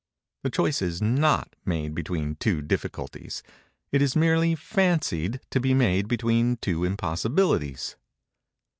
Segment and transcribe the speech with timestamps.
[0.41, 6.57] The choice is not made between two difficulties;—it is merely fancied to be made between
[6.57, 7.95] two impossibilities.